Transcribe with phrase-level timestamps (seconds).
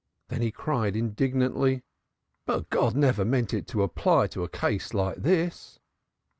[0.29, 1.83] Then he cried indignantly:
[2.47, 5.77] "But God never meant it to apply to a case like this!"